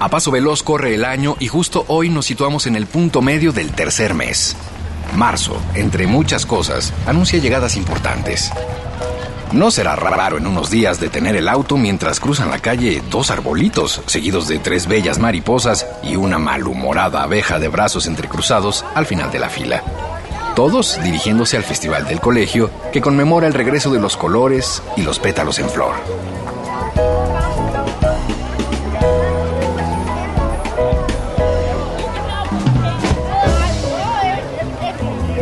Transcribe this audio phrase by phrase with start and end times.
[0.00, 3.52] A paso veloz corre el año y justo hoy nos situamos en el punto medio
[3.52, 4.56] del tercer mes.
[5.14, 8.50] Marzo, entre muchas cosas, anuncia llegadas importantes.
[9.52, 14.00] No será raro en unos días detener el auto mientras cruzan la calle dos arbolitos,
[14.06, 19.40] seguidos de tres bellas mariposas y una malhumorada abeja de brazos entrecruzados al final de
[19.40, 19.82] la fila.
[20.54, 25.18] Todos dirigiéndose al Festival del Colegio, que conmemora el regreso de los colores y los
[25.18, 25.94] pétalos en flor.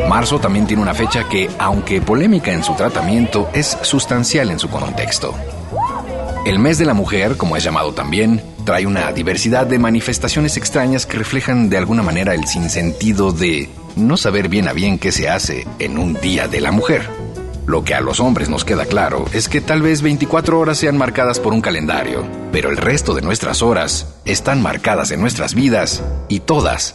[0.08, 4.70] Marzo también tiene una fecha que, aunque polémica en su tratamiento, es sustancial en su
[4.70, 5.34] contexto.
[6.46, 11.04] El mes de la mujer, como es llamado también, trae una diversidad de manifestaciones extrañas
[11.04, 15.28] que reflejan de alguna manera el sinsentido de no saber bien a bien qué se
[15.28, 17.06] hace en un día de la mujer.
[17.66, 20.96] Lo que a los hombres nos queda claro es que tal vez 24 horas sean
[20.96, 26.02] marcadas por un calendario, pero el resto de nuestras horas están marcadas en nuestras vidas
[26.28, 26.94] y todas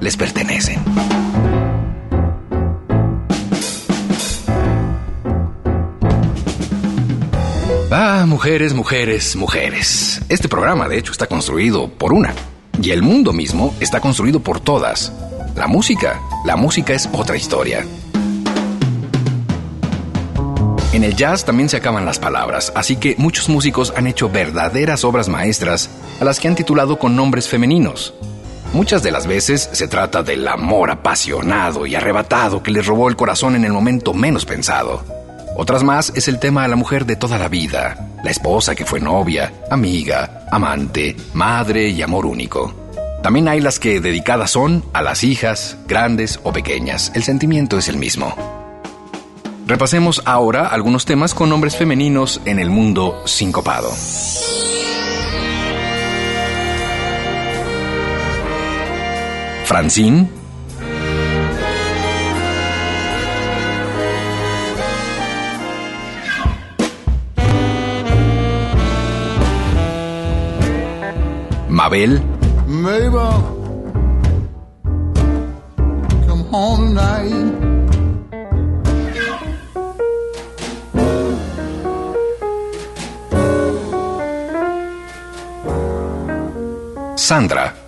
[0.00, 0.80] les pertenecen.
[7.94, 10.22] Ah, mujeres, mujeres, mujeres.
[10.30, 12.32] Este programa, de hecho, está construido por una.
[12.80, 15.12] Y el mundo mismo está construido por todas.
[15.56, 17.84] La música, la música es otra historia.
[20.94, 25.04] En el jazz también se acaban las palabras, así que muchos músicos han hecho verdaderas
[25.04, 28.14] obras maestras a las que han titulado con nombres femeninos.
[28.72, 33.16] Muchas de las veces se trata del amor apasionado y arrebatado que les robó el
[33.16, 35.21] corazón en el momento menos pensado.
[35.56, 38.86] Otras más es el tema a la mujer de toda la vida, la esposa que
[38.86, 42.74] fue novia, amiga, amante, madre y amor único.
[43.22, 47.12] También hay las que dedicadas son a las hijas, grandes o pequeñas.
[47.14, 48.34] El sentimiento es el mismo.
[49.66, 53.90] Repasemos ahora algunos temas con nombres femeninos en el mundo sincopado.
[59.64, 60.28] Francine,
[71.92, 72.24] Mabel.
[72.66, 73.36] Mabel,
[76.26, 77.52] come home tonight.
[87.18, 87.81] Sandra.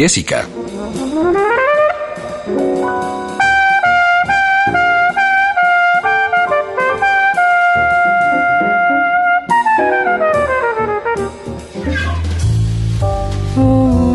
[0.00, 0.46] Jessica.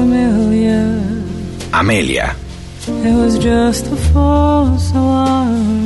[0.02, 0.82] Amelia,
[1.72, 2.36] Amelia.
[2.88, 5.85] it was just a false alarm.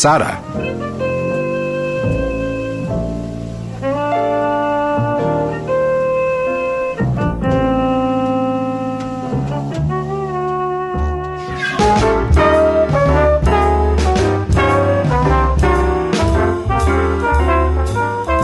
[0.00, 0.32] Sara.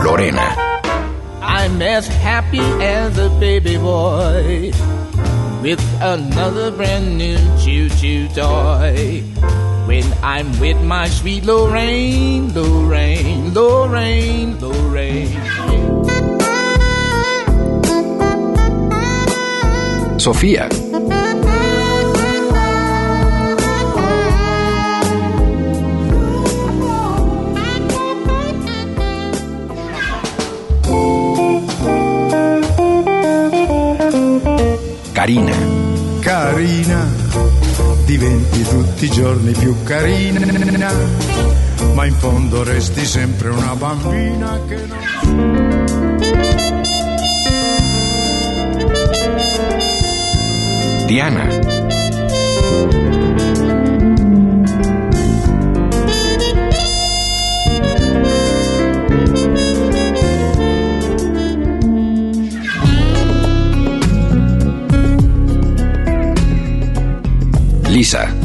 [0.03, 0.53] Lorena.
[1.41, 4.71] I'm as happy as a baby boy
[5.63, 9.26] with another brand new choo choo toy.
[10.29, 15.31] I'm with my sweet Lorraine, Lorraine, Lorraine, Lorraine.
[20.19, 20.67] Sofía.
[35.13, 35.53] Karina.
[36.21, 37.26] Carina,
[38.07, 40.93] diventi tutti i giorni più carina,
[41.93, 46.25] ma in fondo resti sempre una bambina che non...
[51.05, 51.76] Diana.
[67.97, 68.36] Lisa.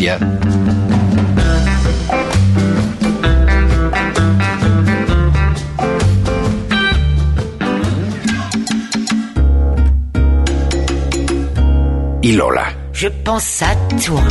[0.00, 0.06] Y
[12.32, 12.66] Lola.
[12.92, 13.74] Je pense à
[14.04, 14.22] toi,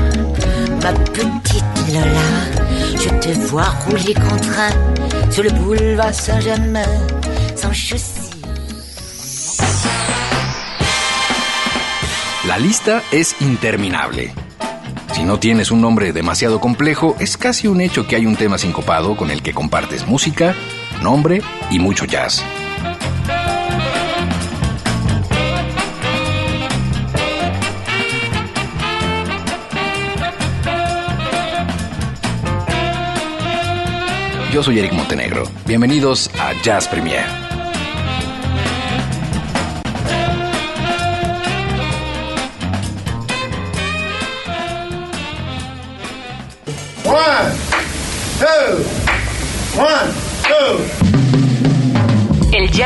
[0.81, 2.07] ma petite Lola.
[2.95, 6.85] Je te vois rouler contre un sur le boulevard Saint-Germain,
[7.55, 8.23] sans chaussures.
[12.47, 14.31] La lista es interminable.
[15.13, 18.57] Si no tienes un nombre demasiado complejo, es casi un hecho que hay un tema
[18.57, 20.56] sincopado con el que compartes música,
[21.01, 22.44] nombre y mucho jazz.
[34.51, 35.44] Yo soy Eric Montenegro.
[35.65, 37.46] Bienvenidos a Jazz Premier.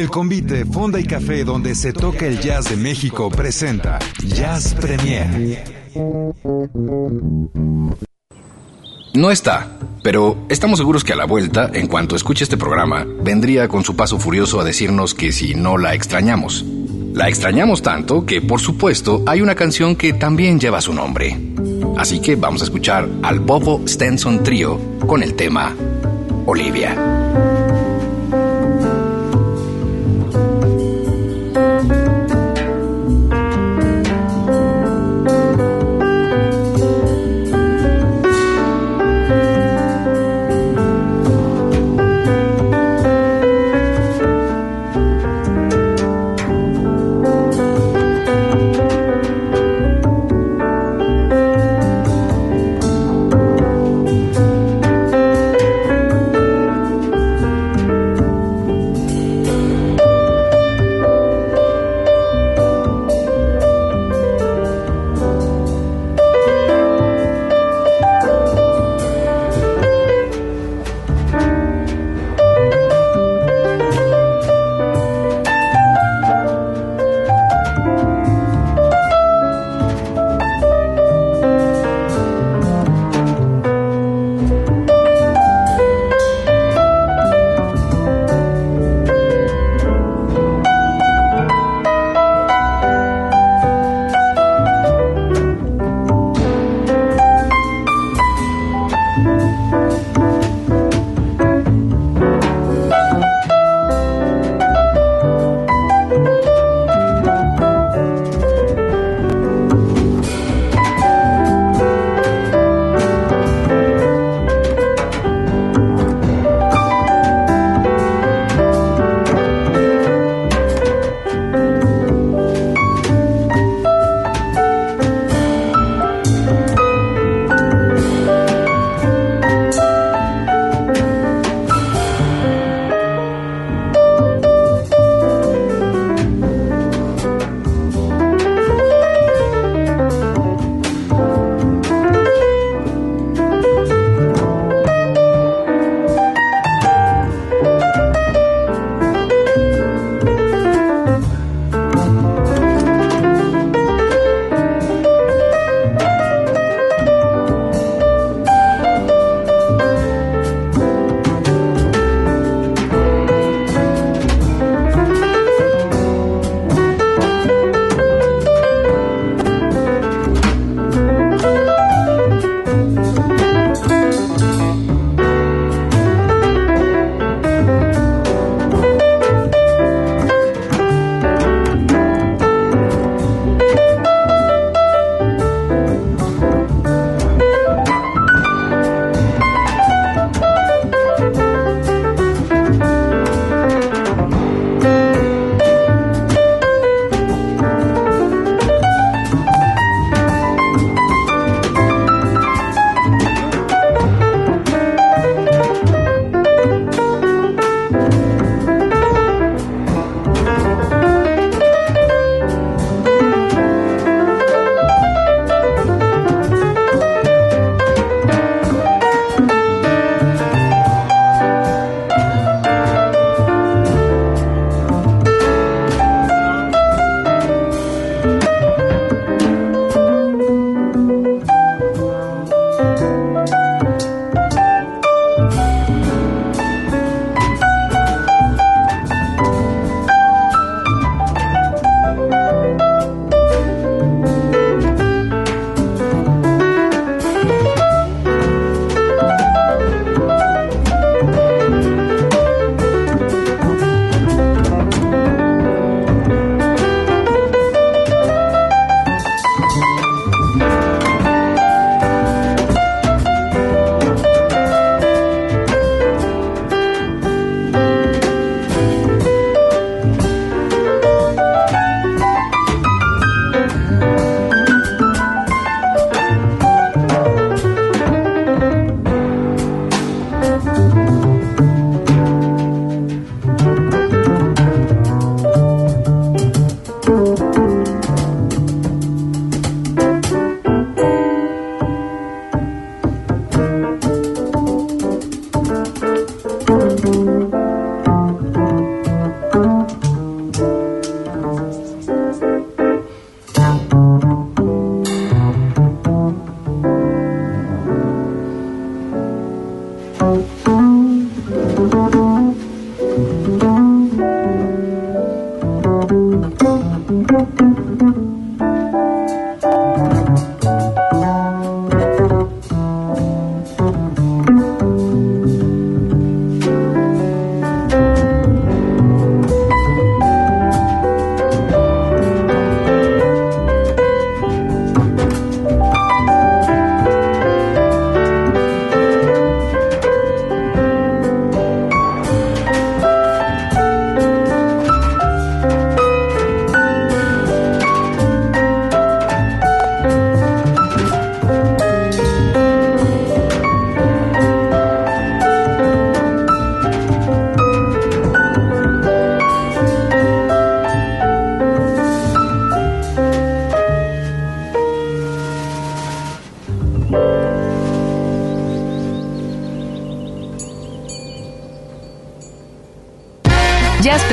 [0.00, 5.62] El convite Fonda y Café donde se toca el jazz de México presenta Jazz Premier.
[9.12, 13.68] No está, pero estamos seguros que a la vuelta, en cuanto escuche este programa, vendría
[13.68, 16.64] con su paso furioso a decirnos que si no la extrañamos.
[17.12, 21.38] La extrañamos tanto que, por supuesto, hay una canción que también lleva su nombre.
[21.98, 25.76] Así que vamos a escuchar al Bobo Stenson Trio con el tema
[26.46, 27.19] Olivia.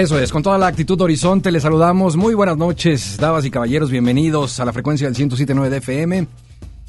[0.00, 2.16] Eso es, con toda la actitud Horizonte les saludamos.
[2.16, 6.26] Muy buenas noches, damas y caballeros, bienvenidos a la frecuencia del 107.9 de FM.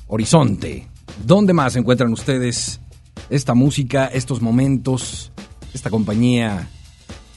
[0.08, 0.88] Horizonte,
[1.26, 2.80] ¿dónde más encuentran ustedes
[3.30, 5.34] esta música, estos momentos,
[5.74, 6.70] esta compañía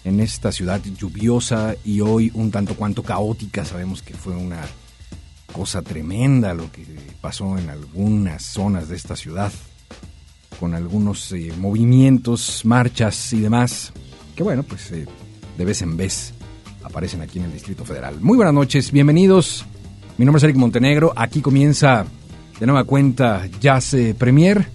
[0.05, 3.65] en esta ciudad lluviosa y hoy un tanto cuanto caótica?
[3.65, 4.61] Sabemos que fue una
[5.53, 6.87] cosa tremenda lo que
[7.21, 9.53] pasó en algunas zonas de esta ciudad,
[10.61, 13.93] con algunos eh, movimientos, marchas y demás,
[14.37, 14.93] que bueno, pues...
[14.93, 15.09] Eh,
[15.57, 16.33] de vez en vez
[16.83, 18.21] aparecen aquí en el Distrito Federal.
[18.21, 19.65] Muy buenas noches, bienvenidos.
[20.19, 21.13] Mi nombre es Eric Montenegro.
[21.17, 22.05] Aquí comienza
[22.59, 24.67] de nueva cuenta Jazz eh, Premier.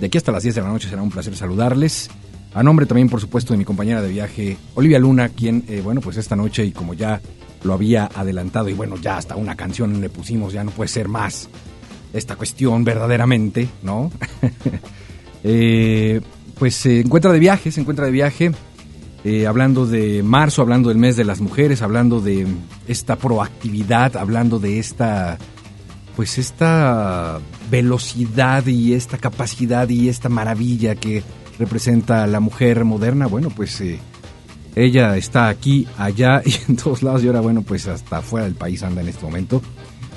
[0.00, 2.10] De aquí hasta las 10 de la noche será un placer saludarles.
[2.54, 6.00] A nombre también, por supuesto, de mi compañera de viaje, Olivia Luna, quien, eh, bueno,
[6.00, 7.20] pues esta noche, y como ya
[7.62, 11.08] lo había adelantado, y bueno, ya hasta una canción le pusimos, ya no puede ser
[11.08, 11.48] más
[12.12, 14.10] esta cuestión verdaderamente, ¿no?
[15.44, 16.20] Eh,
[16.58, 18.50] pues se encuentra de viaje, se encuentra de viaje
[19.28, 22.46] eh, hablando de marzo, hablando del mes de las mujeres, hablando de
[22.86, 25.36] esta proactividad, hablando de esta,
[26.16, 27.38] pues esta
[27.70, 31.22] velocidad y esta capacidad y esta maravilla que
[31.58, 33.26] representa la mujer moderna.
[33.26, 33.98] Bueno, pues eh,
[34.74, 38.54] ella está aquí, allá y en todos lados y ahora, bueno, pues hasta fuera del
[38.54, 39.60] país anda en este momento.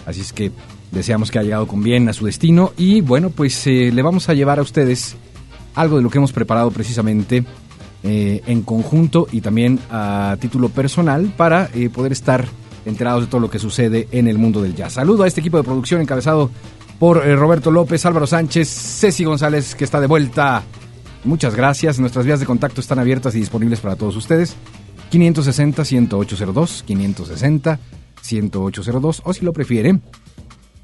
[0.06, 0.54] Así es que
[0.92, 4.30] deseamos que haya llegado con bien a su destino y bueno, pues eh, le vamos
[4.30, 5.18] a llevar a ustedes
[5.76, 7.44] algo de lo que hemos preparado precisamente
[8.04, 12.48] eh, en conjunto y también a título personal para eh, poder estar
[12.86, 14.94] enterados de todo lo que sucede en el mundo del jazz.
[14.94, 16.50] Saludo a este equipo de producción encabezado
[16.98, 20.64] por eh, Roberto López, Álvaro Sánchez, Ceci González, que está de vuelta.
[21.24, 22.00] Muchas gracias.
[22.00, 24.56] Nuestras vías de contacto están abiertas y disponibles para todos ustedes.
[25.12, 27.78] 560-10802,
[28.24, 30.02] 560-10802, o si lo prefieren,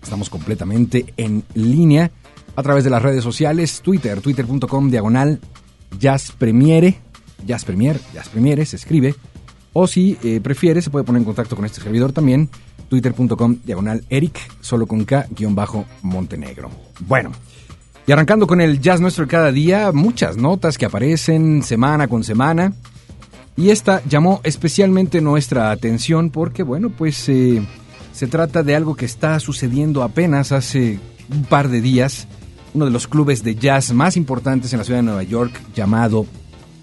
[0.03, 2.11] estamos completamente en línea
[2.55, 5.39] a través de las redes sociales, Twitter, twitter.com diagonal
[5.99, 6.99] Jazz Premiere,
[7.45, 9.15] Jazz Premier, Jazz Premiere se escribe.
[9.73, 12.49] O si eh, prefiere, se puede poner en contacto con este servidor también,
[12.89, 16.69] twitter.com diagonal Eric, solo con K guion bajo Montenegro.
[17.01, 17.31] Bueno,
[18.07, 22.23] y arrancando con el jazz nuestro de cada día, muchas notas que aparecen semana con
[22.23, 22.71] semana.
[23.57, 27.61] Y esta llamó especialmente nuestra atención porque, bueno, pues eh,
[28.13, 32.29] se trata de algo que está sucediendo apenas hace un par de días.
[32.73, 36.25] Uno de los clubes de jazz más importantes en la ciudad de Nueva York, llamado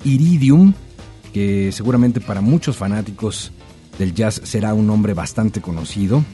[0.04, 0.74] Iridium,
[1.32, 3.52] que seguramente para muchos fanáticos
[3.98, 6.24] del jazz será un nombre bastante conocido.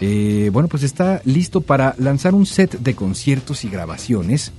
[0.00, 4.52] Eh, bueno, pues está listo para lanzar un set de conciertos y grabaciones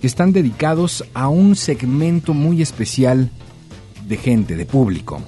[0.00, 3.30] que están dedicados a un segmento muy especial
[4.06, 5.22] de gente, de público.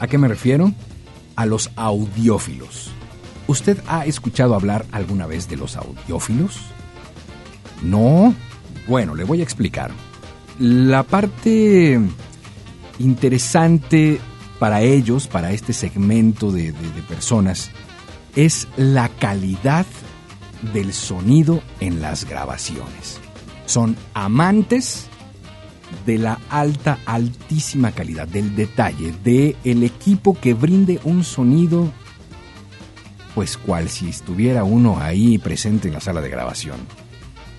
[0.00, 0.72] ¿A qué me refiero?
[1.36, 2.90] A los audiófilos.
[3.46, 6.60] ¿Usted ha escuchado hablar alguna vez de los audiófilos?
[7.82, 8.34] No.
[8.86, 9.90] Bueno, le voy a explicar.
[10.60, 11.98] La parte
[12.98, 14.20] interesante
[14.58, 16.74] para ellos, para este segmento de,
[17.08, 17.70] personas,
[18.36, 19.86] es la calidad
[20.74, 23.20] del sonido en las grabaciones.
[23.64, 25.06] Son amantes
[26.04, 31.90] de la alta, altísima calidad, del detalle, de el equipo que brinde un sonido,
[33.34, 36.80] pues cual si estuviera uno ahí presente en la sala de grabación.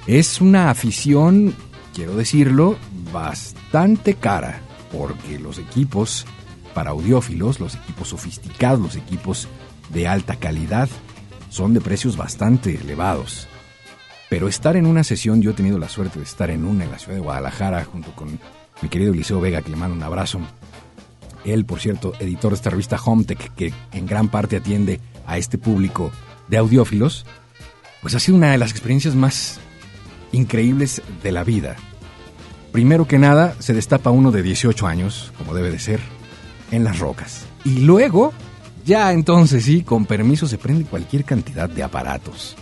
[0.05, 1.55] Es una afición,
[1.93, 2.77] quiero decirlo,
[3.11, 6.25] bastante cara, porque los equipos
[6.73, 9.47] para audiófilos, los equipos sofisticados, los equipos
[9.89, 10.89] de alta calidad,
[11.49, 13.47] son de precios bastante elevados.
[14.29, 16.91] Pero estar en una sesión, yo he tenido la suerte de estar en una en
[16.91, 18.39] la ciudad de Guadalajara junto con
[18.81, 20.39] mi querido Eliseo Vega, que le mando un abrazo.
[21.43, 25.57] Él, por cierto, editor de esta revista Hometech, que en gran parte atiende a este
[25.57, 26.11] público
[26.47, 27.25] de audiófilos,
[28.01, 29.59] pues ha sido una de las experiencias más
[30.31, 31.75] increíbles de la vida.
[32.71, 35.99] Primero que nada, se destapa uno de 18 años, como debe de ser,
[36.71, 37.45] en las rocas.
[37.65, 38.31] Y luego,
[38.85, 42.55] ya entonces sí, con permiso se prende cualquier cantidad de aparatos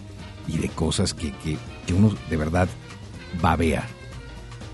[0.48, 2.68] y de cosas que, que- que uno de verdad
[3.42, 3.86] babea.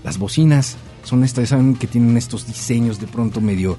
[0.04, 3.76] Las bocinas son estas, saben que tienen estos diseños de pronto medio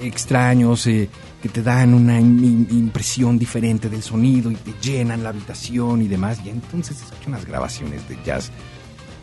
[0.00, 1.08] extraños, eh,
[1.42, 6.08] que te dan una im- impresión diferente del sonido y te llenan la habitación y
[6.08, 6.38] demás.
[6.44, 8.50] Y entonces se escuchan las grabaciones de jazz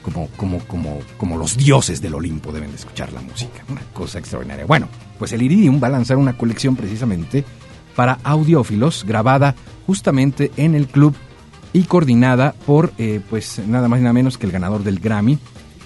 [0.04, 3.64] como, como, como, como los dioses del Olimpo deben de escuchar la música.
[3.70, 4.66] Una cosa extraordinaria.
[4.66, 7.44] Bueno, pues el Iridium va a lanzar una colección precisamente
[7.96, 9.56] para audiófilos grabada
[9.88, 11.16] justamente en el club
[11.74, 15.38] y coordinada por eh, pues nada más y nada menos que el ganador del Grammy,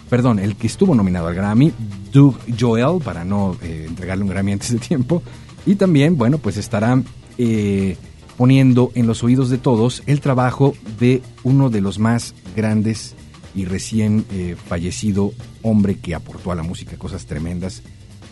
[0.10, 1.74] perdón, el que estuvo nominado al Grammy,
[2.12, 5.24] Doug Joel, para no eh, entregarle un Grammy antes de tiempo,
[5.65, 7.02] y también, bueno, pues estará
[7.38, 7.97] eh,
[8.38, 13.15] poniendo en los oídos de todos el trabajo de uno de los más grandes
[13.56, 17.84] y recién eh, fallecido hombre que aportó a la música cosas tremendas,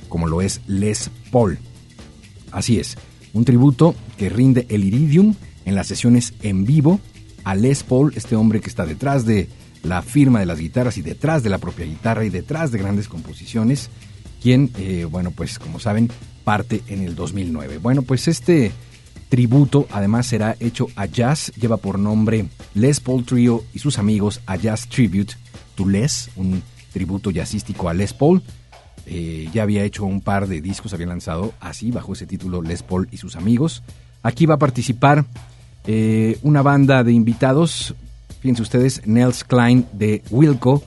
[0.09, 1.59] como lo es Les Paul.
[2.51, 2.97] Así es,
[3.33, 6.99] un tributo que rinde el Iridium en las sesiones en vivo
[7.43, 9.47] a Les Paul, este hombre que está detrás de
[9.83, 13.07] la firma de las guitarras y detrás de la propia guitarra y detrás de grandes
[13.07, 13.89] composiciones,
[14.41, 16.09] quien, eh, bueno, pues como saben,
[16.43, 17.77] parte en el 2009.
[17.77, 18.71] Bueno, pues este
[19.29, 24.41] tributo además será hecho a jazz, lleva por nombre Les Paul Trio y sus amigos
[24.45, 25.35] a Jazz Tribute
[25.75, 28.41] to Les, un tributo jazzístico a Les Paul.
[29.05, 32.83] Eh, ya había hecho un par de discos, había lanzado así, bajo ese título Les
[32.83, 33.83] Paul y sus amigos.
[34.21, 35.25] Aquí va a participar
[35.87, 37.95] eh, una banda de invitados,
[38.41, 40.83] fíjense ustedes, Nels Klein de Wilco,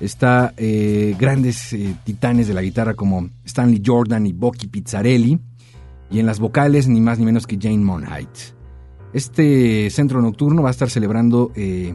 [0.00, 5.38] está eh, grandes eh, titanes de la guitarra como Stanley Jordan y Bucky Pizzarelli,
[6.10, 8.28] y en las vocales ni más ni menos que Jane Monheit.
[9.12, 11.94] Este centro nocturno va a estar celebrando eh,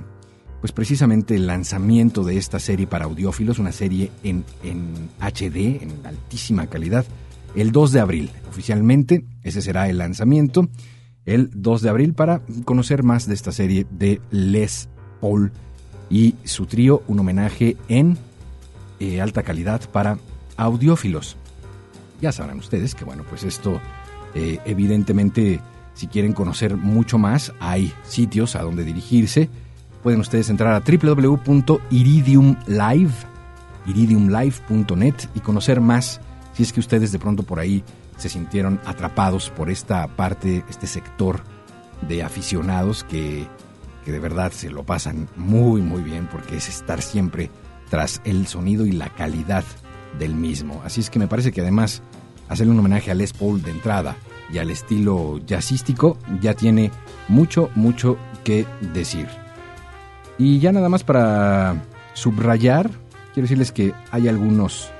[0.59, 6.05] pues precisamente el lanzamiento de esta serie para audiófilos, una serie en, en HD, en
[6.05, 7.05] altísima calidad,
[7.55, 8.31] el 2 de abril.
[8.49, 10.69] Oficialmente ese será el lanzamiento,
[11.25, 15.51] el 2 de abril, para conocer más de esta serie de Les Paul
[16.11, 18.17] y su trío, un homenaje en
[18.99, 20.17] eh, alta calidad para
[20.57, 21.37] audiófilos.
[22.21, 23.79] Ya sabrán ustedes que, bueno, pues esto,
[24.35, 25.61] eh, evidentemente,
[25.93, 29.49] si quieren conocer mucho más, hay sitios a donde dirigirse.
[30.03, 33.13] Pueden ustedes entrar a www.iridiumlive,
[33.87, 36.19] iridiumlive.net y conocer más
[36.53, 37.83] si es que ustedes de pronto por ahí
[38.17, 41.41] se sintieron atrapados por esta parte, este sector
[42.07, 43.47] de aficionados que,
[44.05, 47.49] que de verdad se lo pasan muy, muy bien porque es estar siempre
[47.89, 49.63] tras el sonido y la calidad
[50.17, 50.81] del mismo.
[50.85, 52.01] Así es que me parece que además
[52.49, 54.17] hacerle un homenaje a Les Paul de entrada
[54.51, 56.91] y al estilo jazzístico ya tiene
[57.27, 59.27] mucho, mucho que decir.
[60.37, 61.83] Y ya nada más para
[62.13, 62.89] subrayar,
[63.33, 64.91] quiero decirles que hay algunos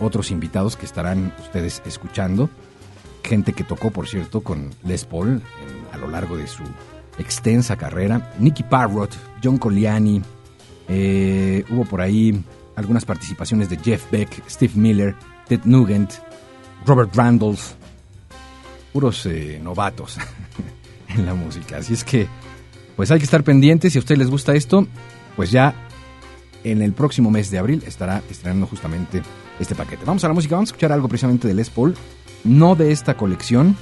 [0.00, 2.48] otros invitados que estarán ustedes escuchando.
[3.22, 5.42] Gente que tocó, por cierto, con Les Paul
[5.92, 6.62] a lo largo de su
[7.18, 8.32] extensa carrera.
[8.38, 10.22] Nicky Parrott, John Colliani,
[10.88, 12.42] eh, hubo por ahí
[12.76, 15.14] algunas participaciones de Jeff Beck, Steve Miller,
[15.48, 16.12] Ted Nugent,
[16.86, 17.72] Robert Randolph,
[18.92, 20.16] puros eh, novatos
[21.08, 21.78] en la música.
[21.78, 22.26] Así es que,
[22.96, 23.92] pues hay que estar pendientes.
[23.92, 24.86] Si a ustedes les gusta esto,
[25.36, 25.74] pues ya
[26.64, 29.22] en el próximo mes de abril estará estrenando justamente
[29.58, 30.04] este paquete.
[30.04, 31.94] Vamos a la música, vamos a escuchar algo precisamente de Les Paul,
[32.44, 33.76] no de esta colección,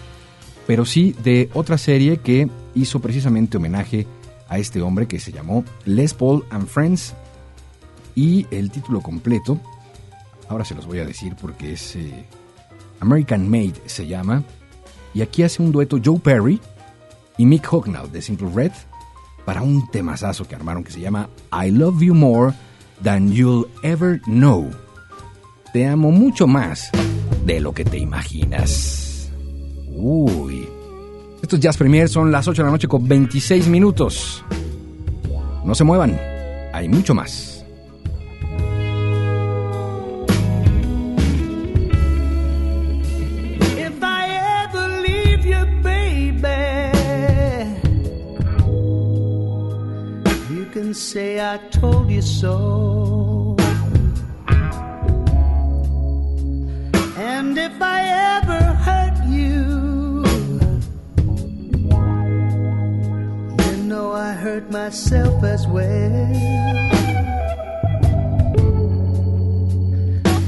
[0.67, 4.07] pero sí de otra serie que hizo precisamente homenaje
[4.49, 7.15] a este hombre que se llamó Les Paul and Friends
[8.15, 9.59] y el título completo,
[10.49, 12.25] ahora se los voy a decir porque es eh,
[13.01, 14.45] American Made se llama,
[15.13, 16.61] y aquí hace un dueto Joe Perry
[17.37, 18.73] y Mick Hucknall de Simple Red
[19.45, 22.55] para un temazazo que armaron que se llama I Love You More
[23.03, 24.71] Than You'll Ever Know.
[25.73, 26.91] Te amo mucho más
[27.45, 29.31] de lo que te imaginas.
[29.89, 30.76] Uy.
[31.47, 34.45] Esto es Jazz Premier, son las 8 de la noche con 26 minutos.
[35.65, 36.19] No se muevan,
[36.73, 37.65] hay mucho más.
[50.93, 53.55] say I told you so.
[57.19, 58.01] And if I
[58.39, 58.66] ever
[64.47, 66.31] hurt myself as well.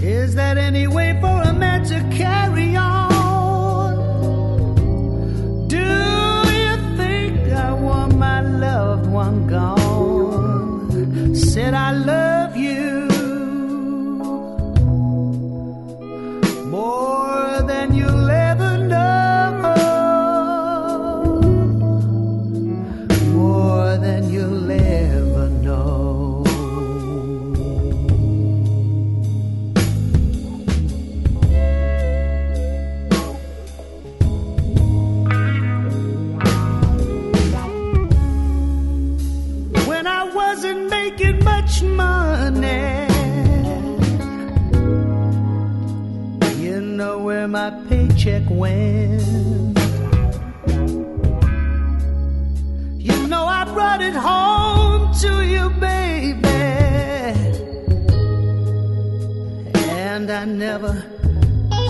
[0.00, 2.47] Is that any way for a man to catch?
[41.82, 43.06] money.
[46.62, 49.78] You know where my paycheck went.
[53.08, 56.48] You know I brought it home to you, baby.
[59.90, 60.92] And I never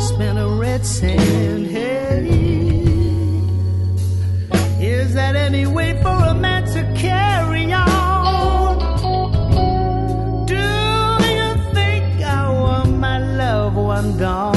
[0.08, 1.66] spent a red cent.
[1.66, 2.28] Hey,
[4.80, 7.57] is that any way for a man to carry?
[13.98, 14.47] I'm gone.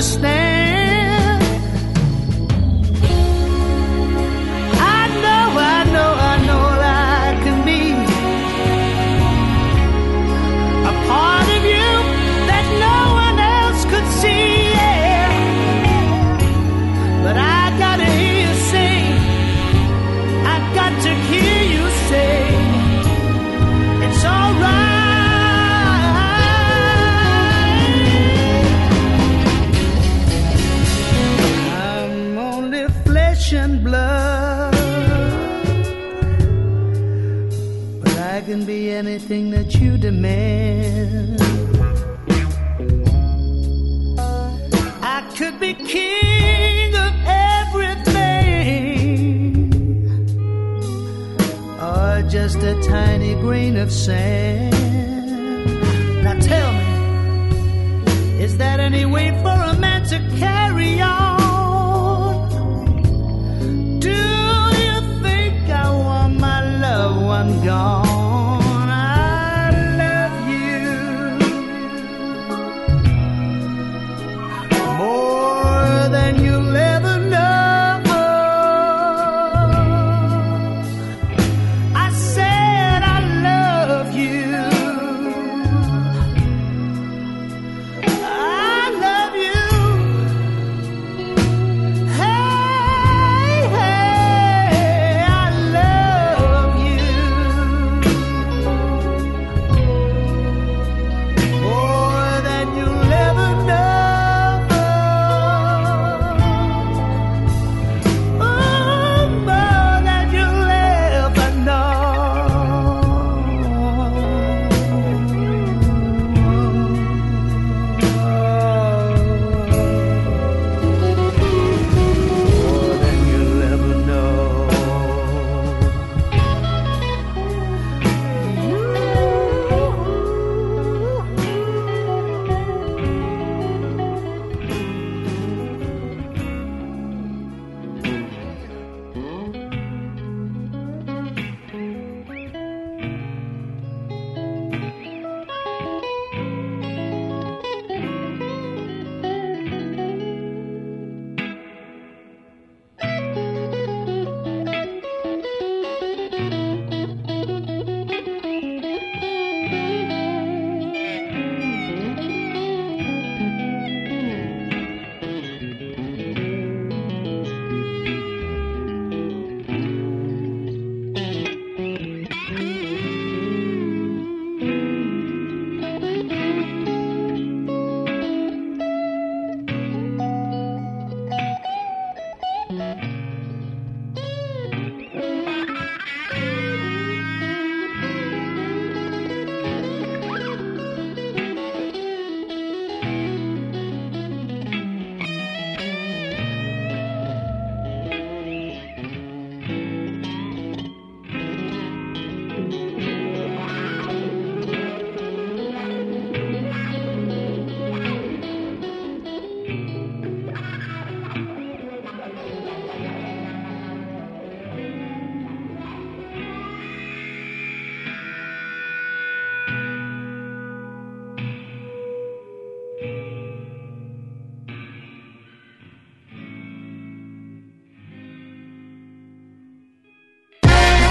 [0.00, 0.49] understand.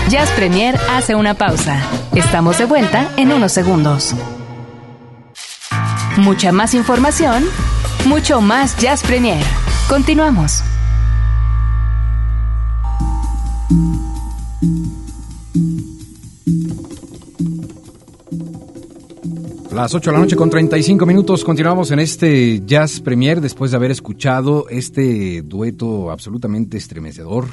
[0.09, 1.79] Jazz Premier hace una pausa.
[2.15, 4.15] Estamos de vuelta en unos segundos.
[6.17, 7.43] Mucha más información,
[8.07, 9.45] mucho más Jazz Premier.
[9.87, 10.63] Continuamos.
[19.71, 23.77] Las 8 de la noche con 35 minutos continuamos en este Jazz Premier después de
[23.77, 27.45] haber escuchado este dueto absolutamente estremecedor.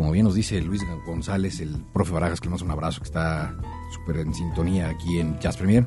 [0.00, 3.08] Como bien nos dice Luis González, el profe Barajas, que le mando un abrazo, que
[3.08, 3.54] está
[3.92, 5.86] súper en sintonía aquí en Jazz Premier.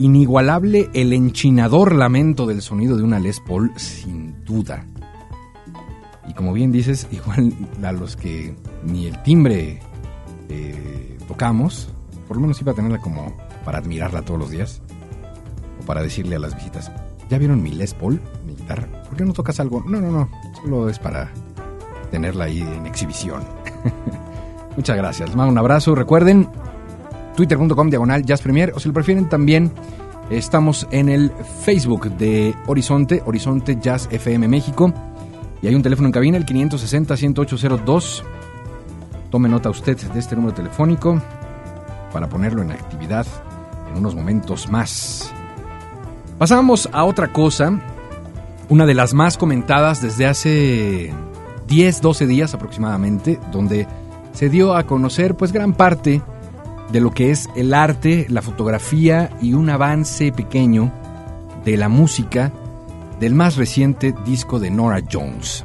[0.00, 4.84] Inigualable el enchinador lamento del sonido de una Les Paul, sin duda.
[6.26, 9.78] Y como bien dices, igual a los que ni el timbre
[10.48, 11.88] eh, tocamos,
[12.26, 14.82] por lo menos iba a tenerla como para admirarla todos los días.
[15.80, 16.90] O para decirle a las visitas,
[17.30, 18.88] ¿ya vieron mi Les Paul, mi guitarra?
[19.04, 19.84] ¿Por qué no tocas algo?
[19.86, 20.28] No, no, no,
[20.60, 21.30] solo es para
[22.16, 23.42] tenerla ahí en exhibición.
[24.76, 25.28] Muchas gracias.
[25.28, 25.94] Les un abrazo.
[25.94, 26.48] Recuerden,
[27.36, 29.70] twitter.com diagonal Jazz Premier, o si lo prefieren también
[30.30, 31.30] estamos en el
[31.62, 34.94] Facebook de Horizonte, Horizonte Jazz FM México.
[35.60, 38.22] Y hay un teléfono en cabina, el 560-10802.
[39.30, 41.20] Tome nota usted de este número telefónico
[42.14, 43.26] para ponerlo en actividad
[43.90, 45.34] en unos momentos más.
[46.38, 47.78] Pasamos a otra cosa,
[48.70, 51.12] una de las más comentadas desde hace
[51.66, 53.86] 10, 12 días aproximadamente, donde
[54.32, 56.22] se dio a conocer pues gran parte
[56.92, 60.92] de lo que es el arte, la fotografía y un avance pequeño
[61.64, 62.52] de la música
[63.18, 65.64] del más reciente disco de Nora Jones.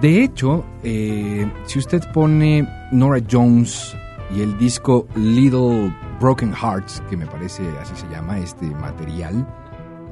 [0.00, 3.94] De hecho, eh, si usted pone Nora Jones
[4.34, 9.46] y el disco Little Broken Hearts, que me parece así se llama este material,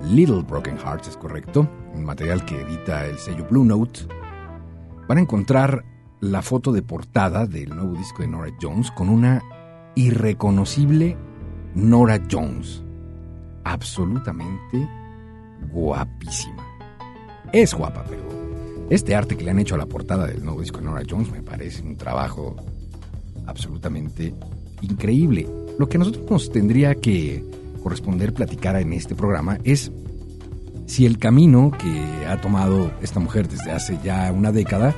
[0.04, 4.02] Little Broken Hearts es correcto, un material que edita el sello Blue Note,
[5.10, 5.84] van a encontrar
[6.20, 9.42] la foto de portada del nuevo disco de Nora Jones con una
[9.96, 11.16] irreconocible
[11.74, 12.80] Nora Jones.
[13.64, 14.88] Absolutamente
[15.72, 16.64] guapísima.
[17.52, 18.22] Es guapa, pero
[18.88, 21.32] este arte que le han hecho a la portada del nuevo disco de Nora Jones
[21.32, 22.54] me parece un trabajo
[23.46, 24.32] absolutamente
[24.80, 25.44] increíble.
[25.76, 27.44] Lo que a nosotros nos tendría que
[27.82, 29.90] corresponder platicar en este programa es
[30.90, 34.92] si el camino que ha tomado esta mujer desde hace ya una década,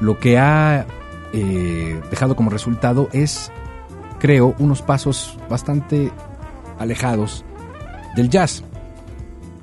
[0.00, 0.86] lo que ha
[1.34, 3.52] eh, dejado como resultado es,
[4.20, 6.10] creo, unos pasos bastante
[6.78, 7.44] alejados
[8.16, 8.64] del jazz.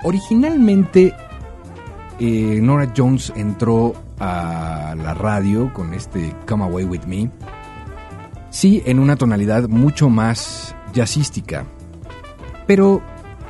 [0.04, 1.16] Originalmente,
[2.20, 7.32] eh, Nora Jones entró a la radio con este Come Away With Me,
[8.52, 11.66] sí en una tonalidad mucho más jazzística,
[12.68, 13.02] pero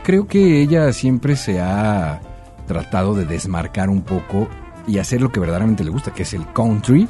[0.08, 2.22] creo que ella siempre se ha
[2.66, 4.48] tratado de desmarcar un poco
[4.88, 7.10] y hacer lo que verdaderamente le gusta, que es el country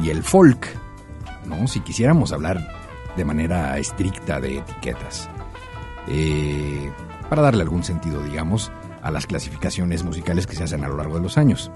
[0.00, 0.64] y el folk,
[1.44, 1.66] ¿no?
[1.66, 2.72] Si quisiéramos hablar
[3.16, 5.28] de manera estricta de etiquetas.
[6.06, 6.88] Eh,
[7.28, 8.70] para darle algún sentido, digamos,
[9.02, 11.72] a las clasificaciones musicales que se hacen a lo largo de los años.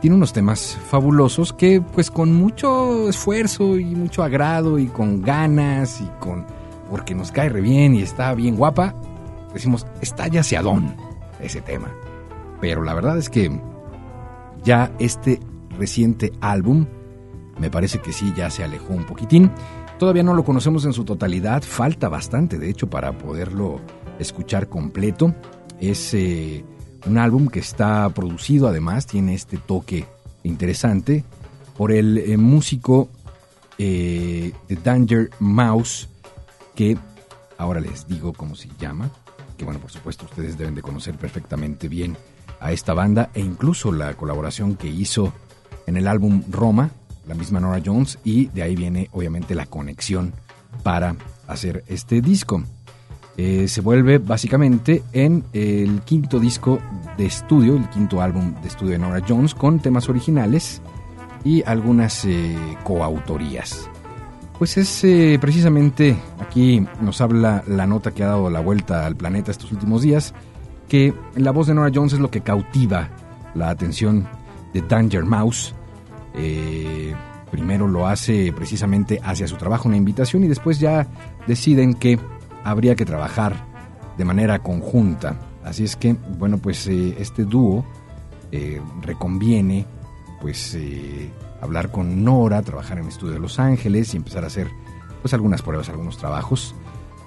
[0.00, 6.00] Tiene unos temas fabulosos que, pues, con mucho esfuerzo y mucho agrado y con ganas
[6.00, 6.46] y con.
[6.88, 8.94] porque nos cae re bien y está bien guapa,
[9.52, 10.96] decimos, está ya seadón
[11.40, 11.92] ese tema.
[12.60, 13.50] Pero la verdad es que
[14.64, 15.40] ya este
[15.78, 16.86] reciente álbum
[17.58, 19.50] me parece que sí, ya se alejó un poquitín.
[19.98, 23.80] Todavía no lo conocemos en su totalidad, falta bastante de hecho para poderlo
[24.18, 25.34] escuchar completo.
[25.80, 26.64] Es eh,
[27.06, 30.06] un álbum que está producido además, tiene este toque
[30.42, 31.24] interesante
[31.76, 33.08] por el eh, músico
[33.78, 36.08] eh, de Danger Mouse,
[36.74, 36.96] que
[37.58, 39.10] ahora les digo cómo se llama,
[39.62, 42.16] que bueno, por supuesto ustedes deben de conocer perfectamente bien
[42.58, 45.32] a esta banda e incluso la colaboración que hizo
[45.86, 46.90] en el álbum Roma,
[47.28, 50.34] la misma Nora Jones, y de ahí viene obviamente la conexión
[50.82, 51.14] para
[51.46, 52.64] hacer este disco.
[53.36, 56.80] Eh, se vuelve básicamente en el quinto disco
[57.16, 60.82] de estudio, el quinto álbum de estudio de Nora Jones, con temas originales
[61.44, 63.88] y algunas eh, coautorías.
[64.58, 66.16] Pues es eh, precisamente,
[66.52, 70.34] aquí nos habla la nota que ha dado la vuelta al planeta estos últimos días,
[70.86, 73.08] que la voz de Nora Jones es lo que cautiva
[73.54, 74.28] la atención
[74.74, 75.74] de Danger Mouse.
[77.50, 81.06] primero lo hace precisamente hacia su trabajo, una invitación, y después ya
[81.46, 82.18] deciden que
[82.64, 83.56] habría que trabajar
[84.18, 85.40] de manera conjunta.
[85.64, 87.82] Así es que, bueno, pues eh, este dúo
[88.50, 89.86] eh, reconviene
[90.42, 91.30] pues eh,
[91.62, 94.68] hablar con Nora, trabajar en el estudio de Los Ángeles y empezar a hacer
[95.22, 96.74] pues algunas pruebas, algunos trabajos.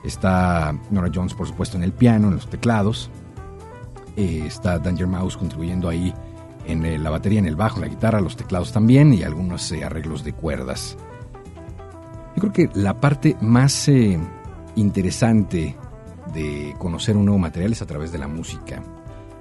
[0.04, 3.10] Está Nora Jones, por supuesto, en el piano, en los teclados.
[4.16, 6.14] está Danger Mouse contribuyendo ahí
[6.68, 10.24] en la batería, en el bajo, la guitarra, los teclados también y algunos eh, arreglos
[10.24, 10.98] de cuerdas.
[12.36, 14.20] Yo creo que la parte más eh,
[14.76, 15.76] interesante
[16.34, 18.84] de conocer un nuevo material es a través de la música.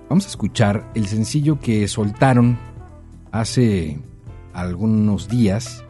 [0.09, 2.59] Vamos a escuchar el sencillo que soltaron
[3.33, 3.99] hace
[4.53, 5.84] algunos días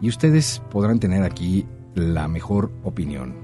[0.00, 3.34] y ustedes podrán tener aquí la mejor opinión.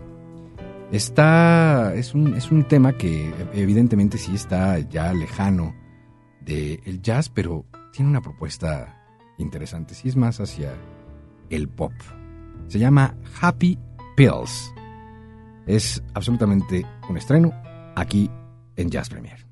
[0.92, 5.74] Está, es un, es un tema que evidentemente sí está ya lejano
[6.40, 8.96] del jazz, pero tiene una propuesta
[9.38, 10.74] interesante, sí es más hacia
[11.50, 11.92] el pop.
[12.68, 13.78] Se llama Happy
[14.16, 14.72] Pills.
[15.66, 17.52] Es absolutamente un estreno
[17.96, 18.30] aquí
[18.76, 19.45] en Jazz Premier.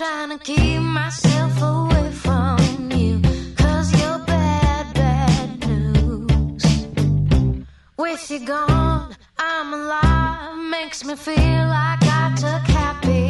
[0.00, 2.90] trying to keep myself away from
[4.00, 6.64] you're bad, bad news.
[7.98, 10.56] With you gone, I'm alive.
[10.70, 13.29] Makes me feel like I took happy.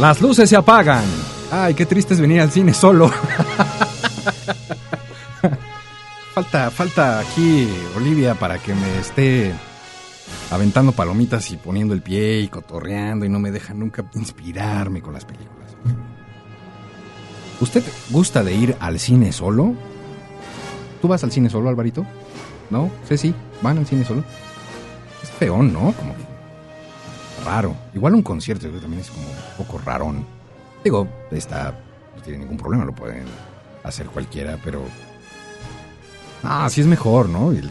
[0.00, 1.04] Las luces se apagan.
[1.52, 3.10] Ay, qué triste es venir al cine solo.
[6.34, 9.52] falta, falta aquí Olivia para que me esté
[10.50, 15.12] aventando palomitas y poniendo el pie y cotorreando y no me deja nunca inspirarme con
[15.12, 15.76] las películas.
[17.60, 19.74] ¿Usted gusta de ir al cine solo?
[21.02, 22.06] ¿Tú vas al cine solo, Alvarito?
[22.70, 22.90] ¿No?
[23.06, 24.24] Sí, sí, van al cine solo.
[25.22, 25.92] Es feón, ¿no?
[25.92, 26.29] Como que
[27.44, 27.74] raro.
[27.94, 30.24] Igual un concierto también es como un poco rarón.
[30.82, 31.74] Digo, está,
[32.16, 33.24] no tiene ningún problema, lo pueden
[33.84, 34.82] hacer cualquiera, pero...
[36.42, 37.52] Ah, sí es mejor, ¿no?
[37.52, 37.70] Y el,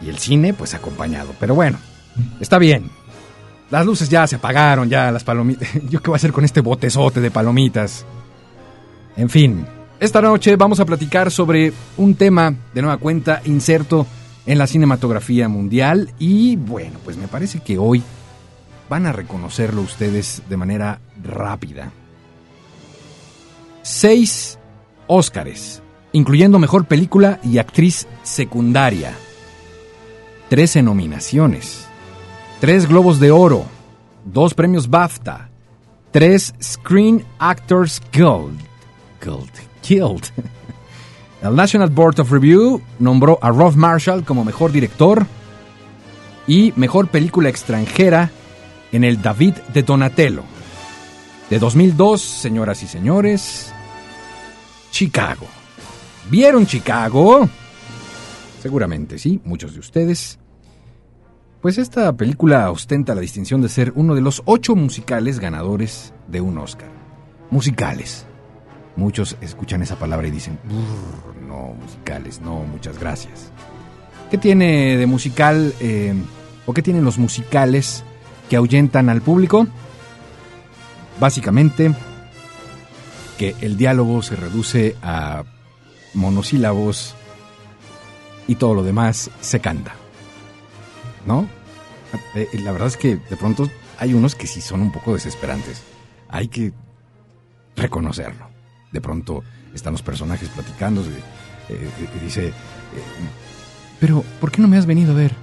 [0.00, 1.34] y el cine, pues acompañado.
[1.38, 1.78] Pero bueno,
[2.40, 2.90] está bien.
[3.70, 5.68] Las luces ya se apagaron, ya las palomitas.
[5.88, 8.04] ¿Yo qué voy a hacer con este botezote de palomitas?
[9.16, 9.66] En fin,
[10.00, 14.06] esta noche vamos a platicar sobre un tema de nueva cuenta inserto
[14.46, 18.02] en la cinematografía mundial y bueno, pues me parece que hoy
[18.92, 21.90] van a reconocerlo ustedes de manera rápida.
[23.80, 24.58] Seis
[25.06, 25.82] Óscares,
[26.12, 29.14] incluyendo Mejor Película y Actriz Secundaria.
[30.50, 31.86] Trece nominaciones.
[32.60, 33.64] Tres Globos de Oro.
[34.26, 35.48] Dos premios BAFTA.
[36.10, 38.60] Tres Screen Actors Guild.
[39.22, 39.52] Guild.
[39.88, 40.24] Guild.
[41.42, 45.26] El National Board of Review nombró a Rolf Marshall como mejor director
[46.46, 48.30] y mejor película extranjera
[48.92, 50.44] en el David de Donatello.
[51.50, 53.72] De 2002, señoras y señores,
[54.90, 55.46] Chicago.
[56.30, 57.48] ¿Vieron Chicago?
[58.62, 60.38] Seguramente sí, muchos de ustedes.
[61.60, 66.40] Pues esta película ostenta la distinción de ser uno de los ocho musicales ganadores de
[66.40, 66.88] un Oscar.
[67.50, 68.26] Musicales.
[68.96, 70.58] Muchos escuchan esa palabra y dicen,
[71.46, 73.50] no, musicales, no, muchas gracias.
[74.30, 76.14] ¿Qué tiene de musical eh,
[76.66, 78.04] o qué tienen los musicales
[78.52, 79.66] que ahuyentan al público?
[81.18, 81.94] Básicamente,
[83.38, 85.44] que el diálogo se reduce a
[86.12, 87.14] monosílabos
[88.46, 89.94] y todo lo demás se canta.
[91.24, 91.48] ¿No?
[92.34, 95.82] Eh, la verdad es que de pronto hay unos que sí son un poco desesperantes.
[96.28, 96.74] Hay que
[97.74, 98.50] reconocerlo.
[98.92, 99.42] De pronto
[99.72, 101.88] están los personajes platicando eh,
[102.22, 102.52] dice, eh,
[103.98, 105.34] pero ¿por qué no me has venido a ver?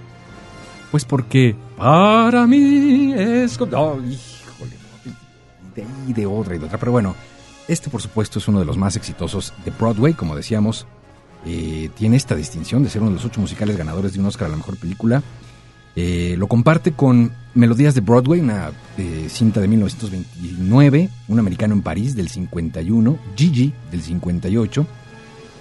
[0.92, 3.60] Pues porque para mí es...
[3.60, 4.76] Oh, híjole,
[5.74, 6.78] de ahí, de otra y de otra.
[6.78, 7.16] Pero bueno,
[7.68, 10.86] este por supuesto es uno de los más exitosos de Broadway, como decíamos.
[11.46, 14.48] Eh, tiene esta distinción de ser uno de los ocho musicales ganadores de un Oscar
[14.48, 15.24] a la mejor película.
[15.96, 21.82] Eh, lo comparte con Melodías de Broadway, una eh, cinta de 1929, Un americano en
[21.82, 24.86] París del 51, Gigi del 58,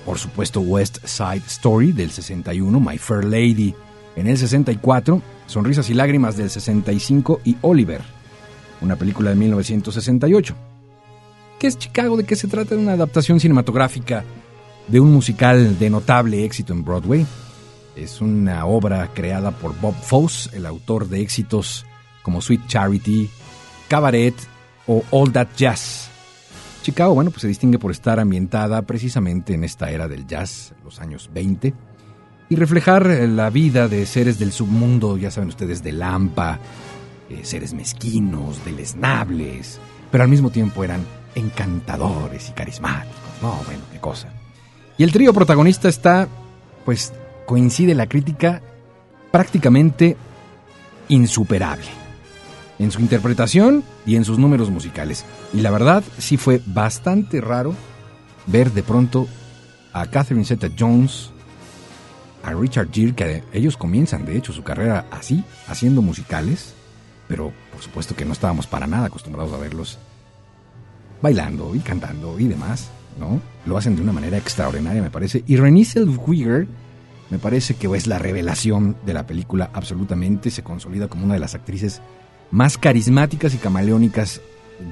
[0.05, 3.75] por supuesto West Side Story del 61, My Fair Lady
[4.17, 8.03] en el 64, Sonrisas y Lágrimas del 65 y Oliver,
[8.83, 10.55] una película de 1968.
[11.59, 12.17] ¿Qué es Chicago?
[12.17, 12.77] ¿De qué se trata?
[12.77, 14.25] De una adaptación cinematográfica
[14.87, 17.27] de un musical de notable éxito en Broadway.
[17.97, 21.87] Es una obra creada por Bob Fosse, el autor de éxitos
[22.23, 23.31] como Sweet Charity,
[23.89, 24.35] Cabaret
[24.87, 26.11] o All That Jazz.
[26.83, 31.01] Chicago, bueno, pues se distingue por estar ambientada precisamente en esta era del jazz, los
[31.01, 31.75] años 20,
[32.49, 36.59] y reflejar la vida de seres del submundo, ya saben ustedes, de Lampa,
[37.29, 39.79] eh, seres mezquinos, deleznables,
[40.11, 43.17] pero al mismo tiempo eran encantadores y carismáticos.
[43.43, 44.33] No, bueno, qué cosa.
[44.97, 46.27] Y el trío protagonista está,
[46.85, 47.13] pues,
[47.47, 48.63] coincide la crítica
[49.31, 50.17] prácticamente
[51.09, 51.87] insuperable
[52.79, 55.25] en su interpretación y en sus números musicales.
[55.53, 57.75] Y la verdad, sí fue bastante raro
[58.47, 59.29] ver de pronto
[59.93, 61.31] a Catherine Zeta Jones,
[62.53, 66.75] Richard Gere, que ellos comienzan de hecho su carrera así, haciendo musicales,
[67.27, 69.99] pero por supuesto que no estábamos para nada acostumbrados a verlos
[71.21, 73.41] bailando y cantando y demás, ¿no?
[73.67, 75.43] Lo hacen de una manera extraordinaria, me parece.
[75.47, 76.67] Y Renée Zellweger
[77.31, 81.41] me parece que es la revelación de la película absolutamente, se consolida como una de
[81.41, 82.01] las actrices
[82.51, 84.41] más carismáticas y camaleónicas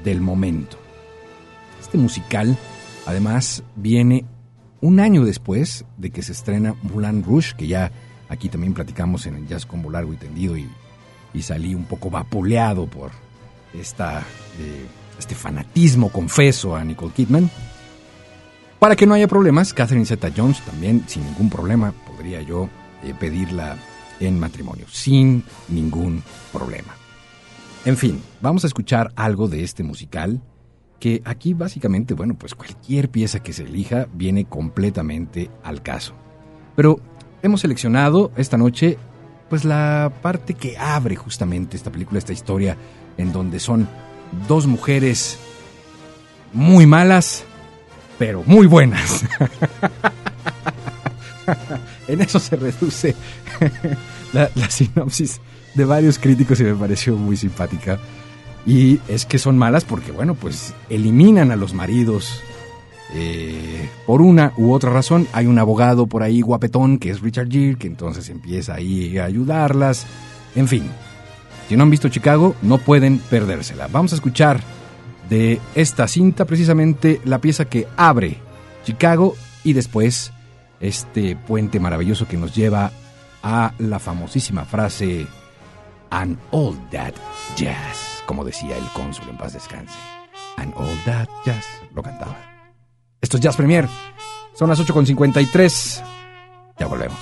[0.05, 0.77] del momento.
[1.81, 2.59] Este musical,
[3.07, 4.27] además, viene
[4.87, 7.91] un año después de que se estrena Moulin Rouge, que ya
[8.29, 10.69] aquí también platicamos en el Jazz Combo Largo y Tendido y,
[11.43, 13.11] salí un poco vapuleado por
[13.75, 14.21] esta,
[14.59, 14.87] eh,
[15.19, 17.51] este fanatismo, confeso, a Nicole Kidman.
[18.79, 22.71] Para que no haya problemas, Catherine Zeta-Jones también, sin ningún problema, podría yo
[23.05, 23.77] eh, pedirla
[24.19, 26.23] en matrimonio, sin ningún
[26.53, 26.95] problema.
[27.85, 30.41] En fin, vamos a escuchar algo de este musical
[30.99, 36.15] que aquí básicamente, bueno, pues cualquier pieza que se elija viene completamente al caso.
[36.75, 37.01] Pero
[37.43, 38.99] hemos seleccionado esta noche
[39.49, 42.77] pues la parte que abre justamente esta película, esta historia
[43.17, 43.89] en donde son
[44.49, 45.39] dos mujeres
[46.53, 47.45] muy malas,
[48.19, 49.25] pero muy buenas.
[52.09, 53.15] En eso se reduce
[54.33, 55.41] la, la sinopsis
[55.75, 57.99] de varios críticos y me pareció muy simpática.
[58.67, 62.43] Y es que son malas porque, bueno, pues eliminan a los maridos
[63.15, 65.29] eh, por una u otra razón.
[65.33, 69.25] Hay un abogado por ahí guapetón que es Richard Gere, que entonces empieza ahí a
[69.25, 70.07] ayudarlas.
[70.57, 70.91] En fin,
[71.69, 73.89] si no han visto Chicago, no pueden perdérsela.
[73.89, 74.61] Vamos a escuchar
[75.29, 78.39] de esta cinta precisamente la pieza que abre
[78.85, 80.33] Chicago y después
[80.81, 82.93] este puente maravilloso que nos lleva
[83.43, 85.27] a la famosísima frase
[86.11, 87.15] And all that
[87.57, 89.99] jazz, como decía el cónsul en paz descanse.
[90.59, 91.65] And all that jazz,
[91.95, 92.37] lo cantaba.
[93.21, 93.89] Esto es Jazz Premier.
[94.55, 96.03] Son las 8.53.
[96.79, 97.19] Ya volvemos.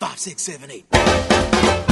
[0.00, 1.83] Five, six, seven, eight.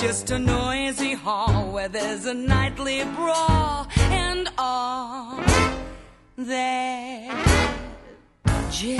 [0.00, 5.36] Just a noisy hall where there's a nightly brawl and all
[6.38, 7.28] that
[8.70, 8.96] jazz.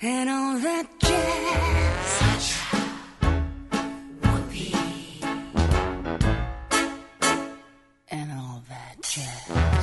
[0.00, 2.56] And all that jazz.
[4.22, 4.76] Whoopee.
[8.10, 9.73] And all that jazz.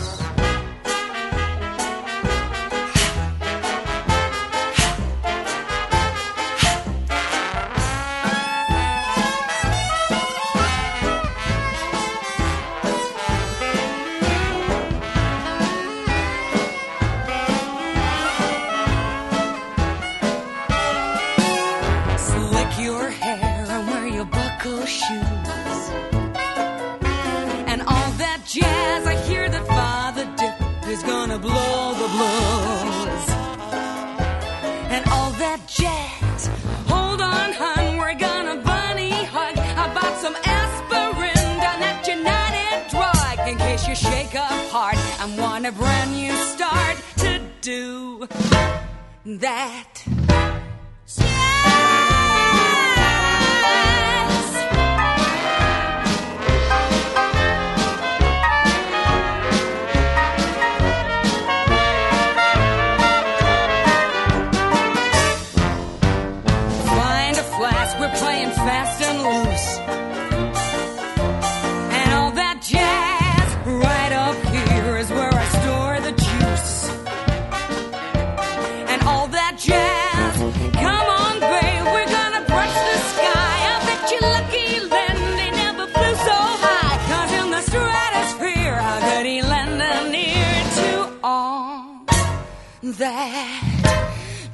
[28.46, 33.26] Jazz, I hear that Father Dip is gonna blow the blues.
[34.94, 36.50] And all that jazz,
[36.88, 43.48] hold on, hun, we're gonna bunny hug I bought some aspirin down at United Drug
[43.48, 48.28] in case you shake up hard and want a brand new start to do
[49.26, 50.01] that.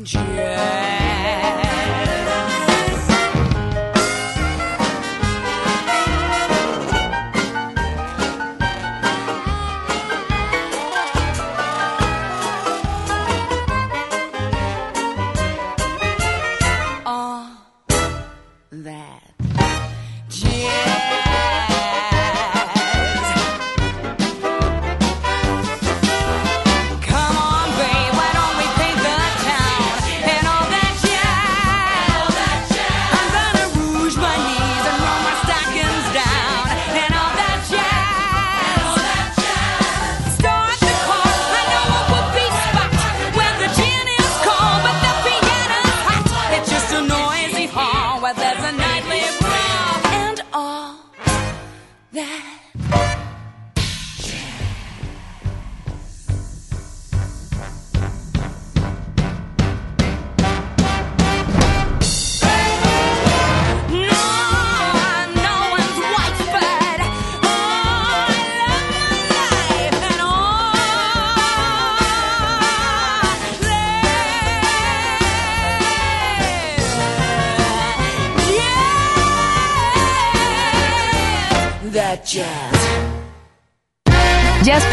[0.00, 1.01] Jack.